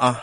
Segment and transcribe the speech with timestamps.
[0.00, 0.18] 啊。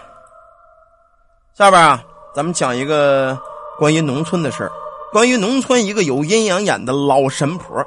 [1.54, 2.04] 下边啊，
[2.36, 3.38] 咱们讲一个
[3.78, 4.70] 关于农村的事
[5.12, 7.86] 关于农村一个有阴阳眼的老神婆。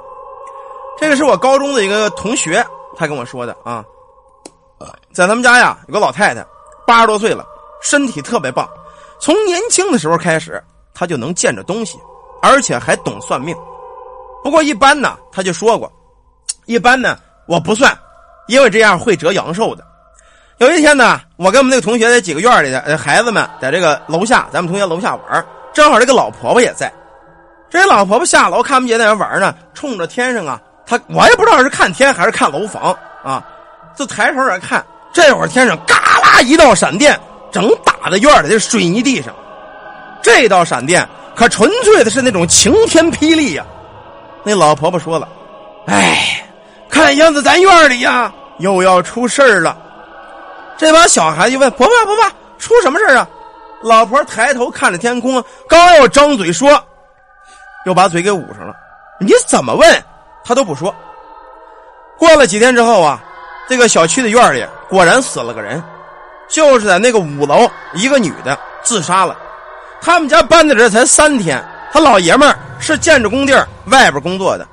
[0.97, 2.65] 这个是我高中的一个同学，
[2.95, 3.83] 他跟我说的啊，
[5.13, 6.45] 在他们家呀，有个老太太，
[6.85, 7.45] 八十多岁了，
[7.81, 8.69] 身体特别棒，
[9.19, 10.63] 从年轻的时候开始，
[10.93, 11.99] 她就能见着东西，
[12.41, 13.55] 而且还懂算命。
[14.43, 15.91] 不过一般呢，他就说过，
[16.65, 17.97] 一般呢我不算，
[18.47, 19.85] 因为这样会折阳寿的。
[20.61, 25.43] 有一天呢，我跟我们那个同学在几个院里的孩子们在这个楼下，咱们同学楼下玩，
[25.73, 26.93] 正好这个老婆婆也在。
[27.67, 33.43] 这老婆婆下楼看不见在那玩呢，冲着天上啊，她我也不知道是看天还是看楼房啊，
[33.97, 34.85] 就抬头在看。
[35.11, 37.19] 这会儿天上嘎啦一道闪电，
[37.51, 39.33] 整打在院里的水泥地上。
[40.21, 43.65] 这道闪电可纯粹的是那种晴天霹雳呀！
[44.43, 45.27] 那老婆婆说了
[45.89, 46.45] ：“哎，
[46.87, 49.75] 看样子咱院里呀又要出事儿了。”
[50.81, 53.27] 这帮小孩就问婆婆：“婆婆，出什么事啊？”
[53.83, 56.71] 老婆抬头看着天空，刚要张嘴说，
[57.85, 58.75] 又把嘴给捂上了。
[59.19, 60.03] 你怎么问，
[60.43, 60.91] 他都不说。
[62.17, 63.23] 过了几天之后啊，
[63.69, 65.83] 这个小区的院里果然死了个人，
[66.49, 69.37] 就是在那个五楼，一个女的自杀了。
[70.01, 71.63] 他们家搬在这才三天。
[71.93, 73.53] 他老爷们儿是建筑工地
[73.85, 74.67] 外边工作的，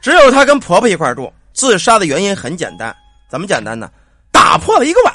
[0.00, 1.32] 只有他跟婆婆一块住。
[1.52, 2.92] 自杀的原因很简单，
[3.30, 3.88] 怎么简单呢？
[4.32, 5.14] 打破了一个碗，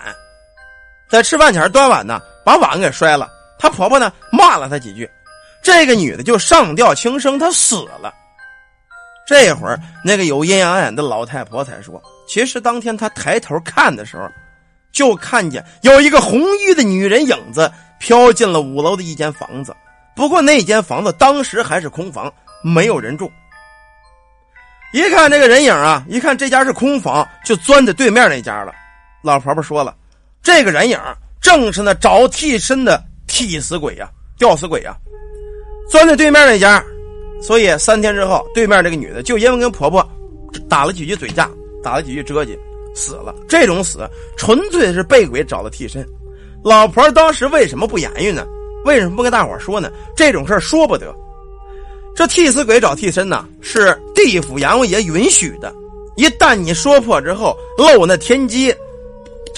[1.10, 3.28] 在吃饭前端碗呢，把碗给摔了。
[3.58, 5.10] 她婆婆呢骂了她几句，
[5.64, 8.14] 这个女的就上吊轻生，她死了。
[9.28, 14.28] 这会儿那个有阴阳眼的老太婆才说，其实当天她抬头看的时候，
[14.92, 19.76] 就看见有一个红衣的女人影子飘进了五楼的一间房子。
[20.16, 22.32] 不过那间房子当时还是空房，
[22.64, 23.32] 没有人住。
[24.92, 28.74] 一看这个人影啊，一看这家是空房，就钻在对面那家了。
[29.22, 29.96] 老婆婆说了，
[30.42, 30.98] 这个人影
[31.42, 34.96] 正是那找替身的替死鬼呀、吊死鬼呀，
[35.90, 36.84] 钻在对面那家。
[37.42, 40.06] 所以三天之后，对面这个女的就因为跟婆婆
[40.68, 41.50] 打了几句嘴架，
[41.82, 42.58] 打了几句折戟，
[42.94, 43.34] 死了。
[43.48, 44.00] 这种死
[44.36, 46.06] 纯粹是被鬼找的替身。
[46.64, 48.46] 老婆当时为什么不言语呢？
[48.86, 49.90] 为什么不跟大伙说呢？
[50.16, 51.16] 这种事说不得。
[52.16, 55.74] 这替死鬼找替身呢，是地府阎王爷允许的。
[56.18, 58.76] 一旦你说破之后漏那天机，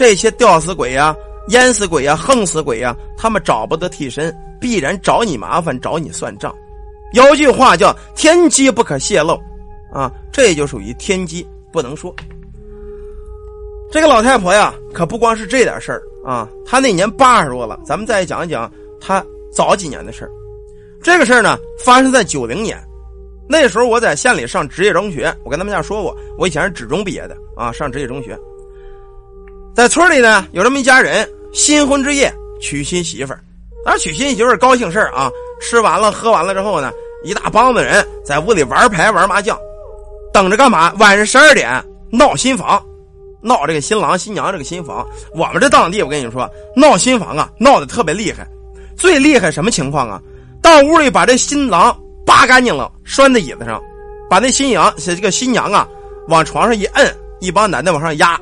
[0.02, 1.16] 这些吊死鬼呀、
[1.50, 6.52] 淹死鬼呀、横死鬼呀，他们找不得替身，必然找你麻烦，找你算账。
[7.14, 9.40] 有句话叫“天机不可泄露”，
[9.94, 12.12] 啊，这就属于天机不能说。
[13.92, 17.80] 这个老太婆呀，可不光是这点事儿啊，她那年八十多了。
[17.86, 18.72] 咱们再讲一讲。
[19.00, 19.24] 她
[19.54, 20.28] 早几年的事
[21.04, 22.76] 这个事儿呢发生在九零年，
[23.48, 28.36] 那时候我在县里上职业中学，我跟他们家说过，我以前是职中毕业的啊，上职业中学，
[29.74, 33.40] 在村里呢有这么一家人，新婚之夜娶新媳妇儿，
[33.86, 36.92] 当然娶新媳妇儿高兴事儿啊，吃完了喝完了之后呢，
[37.24, 39.58] 一大帮子人在屋里玩牌玩麻将，
[40.34, 40.94] 等着干嘛？
[41.00, 42.84] 晚上十二点闹新房，
[43.42, 48.46] 闹这个新郎新娘这个新房，我们这当地我跟你说闹新房啊，闹得特别厉害。
[48.98, 50.22] 最厉害什么情况啊？
[50.62, 53.82] 到屋里把这新郎扒干净了，拴在椅子上，
[54.30, 55.88] 把那新娘这个新娘啊
[56.28, 58.40] 往床上一摁，一帮男的往上压。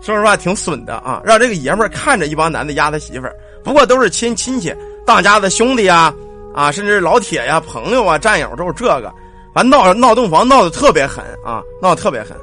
[0.00, 4.74] 说实话挺损的啊，让这个爷们看着一帮男的压他媳妇儿，不过都是亲亲戚、
[5.04, 6.12] 当家的兄弟呀，
[6.54, 9.12] 啊，甚至老铁呀、朋友啊、战友都是这个，
[9.52, 12.36] 反正闹闹洞房闹得特别狠啊，闹得特别狠。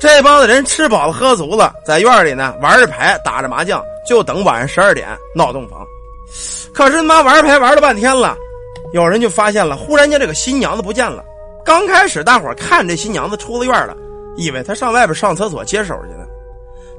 [0.00, 5.86] 这帮子人吃饱了喝足了，在院里呢玩着牌、打着麻将，就等晚上十二点闹洞房。
[6.72, 8.34] 可是他妈玩牌玩了半天了，
[8.92, 11.22] 有人就发现了，忽然间这个新娘子不见了。
[11.64, 13.94] 刚开始大伙看这新娘子出了院了，
[14.36, 16.26] 以为她上外边上厕所接手去了。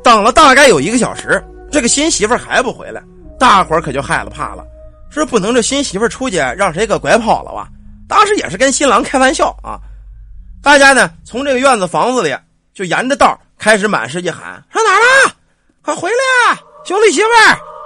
[0.03, 3.01] 等了大概有一个小时，这个新媳妇还不回来，
[3.39, 4.63] 大伙可就害了怕了，
[5.09, 7.67] 说不能这新媳妇出去让谁给拐跑了吧？
[8.07, 9.79] 当时也是跟新郎开玩笑啊。
[10.61, 12.35] 大家呢从这个院子房子里
[12.73, 15.33] 就沿着道开始满世界喊：上哪了？
[15.83, 17.27] 快回来啊，兄弟媳妇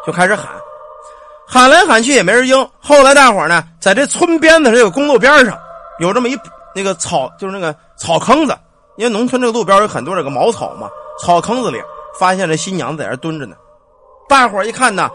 [0.06, 0.48] 就开始喊。
[1.48, 2.70] 喊来喊去也没人应。
[2.80, 5.58] 后来大伙呢，在这村边的这个公路边上，
[6.00, 6.38] 有这么一
[6.76, 8.58] 那个草，就是那个草坑子。
[8.98, 10.90] 因为农村这个路边有很多这个茅草嘛，
[11.22, 11.82] 草坑子里
[12.20, 13.56] 发现这新娘子在这蹲着呢。
[14.28, 15.10] 大伙一看呢，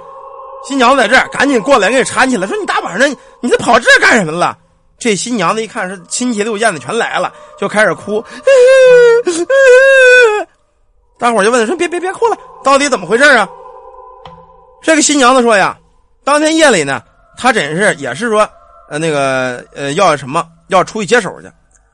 [0.65, 3.11] 新娘子在这儿，赶紧过来给搀起来，说：“你大晚上
[3.41, 4.57] 你这跑这干什么了？”
[4.99, 8.25] 这新娘子一看是亲戚六燕子全来了，就开始哭。
[11.19, 13.49] 大伙就问说：“别别别哭了，到底怎么回事啊？”
[14.83, 15.77] 这个新娘子说：“呀。”
[16.25, 17.03] 当天夜里呢，
[17.37, 18.49] 他真是也是说，
[18.89, 21.51] 呃，那个呃，要什么要出去接手去，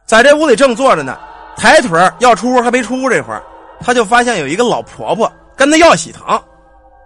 [0.07, 1.19] 在这屋里正坐着呢，
[1.57, 3.43] 抬腿要出屋还没出屋这会儿，
[3.85, 6.43] 他就发现有一个老婆婆跟他要喜糖，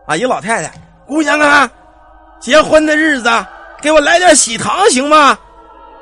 [0.06, 0.72] 啊，一老太太，
[1.06, 1.70] 姑娘啊，
[2.40, 3.30] 结婚的日子
[3.80, 5.38] 给我来点喜糖行吗？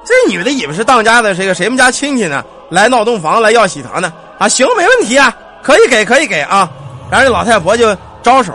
[0.05, 4.13] 这女的以为是当家的谁个谁们家亲戚呢，来闹洞房来要喜糖呢？
[4.39, 6.71] 啊，行，没问题啊，可以给，可以给啊。
[7.11, 8.53] 然后这老太婆就招手，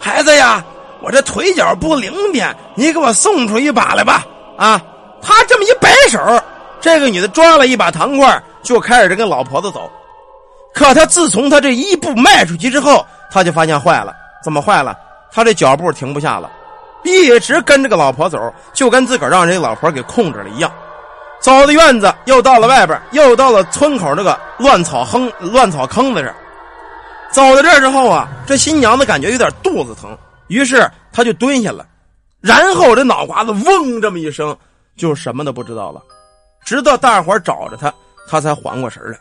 [0.00, 0.64] 孩子呀，
[1.02, 4.24] 我这腿脚不灵便，你给我送出一把来吧。
[4.56, 4.80] 啊，
[5.20, 6.18] 他这么一摆手，
[6.80, 9.90] 这个女的抓了一把糖块，就开始这跟老婆子走。
[10.76, 14.14] 可他自从他这一步迈出去之后，他就发现坏了，
[14.44, 14.94] 怎么坏了？
[15.32, 16.50] 他这脚步停不下了，
[17.02, 18.38] 一直跟着个老婆走，
[18.74, 20.70] 就跟自个儿让这老婆给控制了一样。
[21.40, 26.34] 走到院子，又到了外边，又到了村口那个乱草坑、乱草坑子这儿。
[27.30, 30.14] 走到这儿之后啊，这新娘子感觉有点肚子疼，
[30.48, 31.86] 于是她就蹲下了，
[32.42, 34.54] 然后这脑瓜子嗡这么一声，
[34.94, 36.02] 就什么都不知道了。
[36.66, 37.90] 直到大伙找着她，
[38.28, 39.18] 她才缓过神来。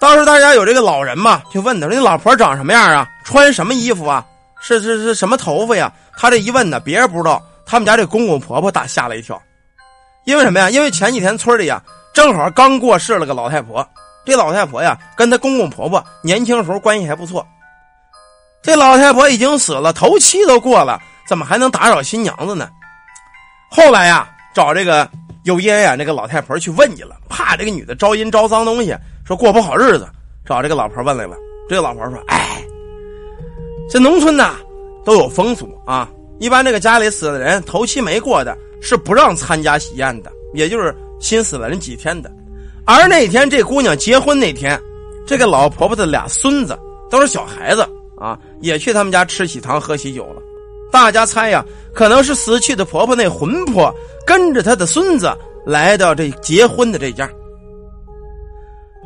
[0.00, 3.08] 当时大家有这个老人嘛，就问他说：“你老婆长什么样啊？
[3.24, 4.24] 穿什么衣服啊？
[4.60, 9.40] 是是是什么头发呀？”他这一问呢，别人不知道，他们家这公公婆婆大吓了一跳。
[10.24, 10.70] 因为什么呀？
[10.70, 13.86] 因为前几天村里呀，正好刚过世了个老太婆。
[14.24, 17.46] 这老太婆呀，跟她公公婆婆年轻时候关系还不错。
[18.62, 22.68] 这老太婆已经死了，头七都过了，怎么还能打扰新娘子呢？
[23.70, 25.08] 后来呀，找这个
[25.44, 27.16] 有阴眼那个老太婆去问去了，
[27.48, 28.94] 怕这个女的招阴招脏东西，
[29.26, 30.06] 说过不好日子，
[30.44, 31.34] 找这个老婆问来了。
[31.66, 32.62] 这个老婆说：“哎，
[33.88, 34.56] 这农村呐
[35.02, 36.10] 都有风俗啊，
[36.40, 42.30] 一般这个家里死的人头七没过的。”是不让参加喜宴的，也就是新死了人几天的。
[42.84, 44.80] 而那天这姑娘结婚那天，
[45.26, 46.78] 这个老婆婆的俩孙子
[47.10, 47.80] 都是小孩子
[48.18, 50.42] 啊，也去他们家吃喜糖喝喜酒了。
[50.92, 53.92] 大家猜呀，可能是死去的婆婆那魂魄
[54.24, 55.36] 跟着她的孙子
[55.68, 57.28] 来到这结婚的这家。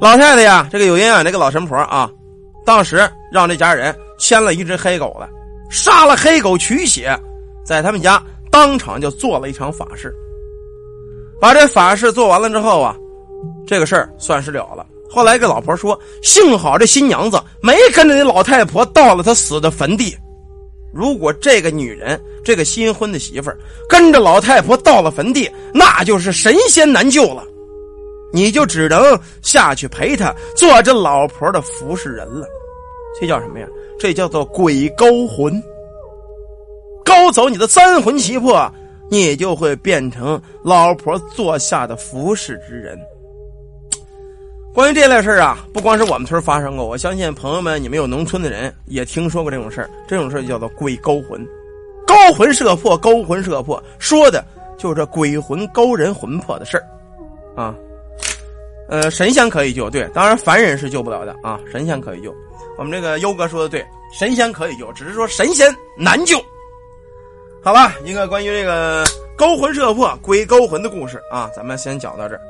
[0.01, 2.09] 老太太呀，这个有营养这个老神婆啊，
[2.65, 5.29] 当时让这家人牵了一只黑狗来，
[5.69, 7.19] 杀了黑狗取血，
[7.65, 8.23] 在他们家。
[8.49, 10.15] 当场就做了一场法事，
[11.41, 12.95] 把这法事做完了之后啊，
[13.67, 14.87] 这个事儿算是了了。
[15.11, 20.15] 后来跟老婆说，幸好这新娘子没跟着那老太婆到了她死的坟地。
[20.93, 23.59] 如果这个女人，这个新婚的媳妇儿
[23.89, 27.45] 跟着老太婆到了坟地，那就是神仙难救了。
[28.33, 32.47] 你就只能下去陪她做这老婆的服侍人了。
[33.21, 33.67] 这叫什么呀？
[33.99, 35.63] 这叫做鬼勾魂。
[37.05, 38.71] 勾走你的三魂七魄，
[39.11, 42.99] 你就会变成老婆座下的服侍之人。
[44.75, 49.91] 关于这类事儿啊，不光是我们村发生过，我相信朋友们，你们有农村的人也听说过这种事儿。
[50.09, 51.47] 这种事儿叫做鬼勾魂，
[52.07, 54.43] 勾魂摄魄，勾魂摄魄，说的
[54.79, 56.85] 就是这鬼魂勾人魂魄的事儿
[57.55, 57.75] 啊。
[58.89, 61.61] 呃，神仙可以救，对，当然凡人是救不了的啊。
[61.71, 62.35] 神仙可以救，
[62.79, 66.39] 我们这个优哥说的对，神仙可以救，只是说神仙难救。
[67.63, 69.05] 好吧，一个关于这个
[69.37, 72.41] 勾魂摄魄、鬼勾魂的故事啊，咱们先讲到这儿。